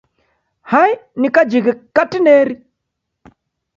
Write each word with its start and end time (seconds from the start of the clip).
Hai, 0.73 0.91
ni 1.19 1.29
kajighe 1.35 1.71
katineri! 1.95 2.55